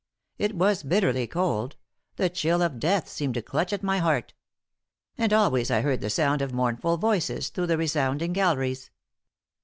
It 0.39 0.55
was 0.55 0.81
bitterly 0.81 1.27
cold; 1.27 1.75
the 2.15 2.27
chill 2.27 2.63
of 2.63 2.79
death 2.79 3.07
seemed 3.07 3.35
to 3.35 3.41
clutch 3.43 3.71
at 3.71 3.83
my 3.83 3.99
heart. 3.99 4.33
And 5.15 5.31
always 5.31 5.69
I 5.69 5.81
heard 5.81 6.01
the 6.01 6.09
sound 6.09 6.41
of 6.41 6.51
mournful 6.51 6.97
voices 6.97 7.49
through 7.49 7.67
the 7.67 7.77
resounding 7.77 8.33
galleries." 8.33 8.89